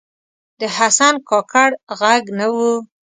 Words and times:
د 0.59 0.61
حسن 0.77 1.13
کاکړ 1.29 1.69
ږغ 1.99 2.23
نه 2.37 2.47
و 2.55 2.57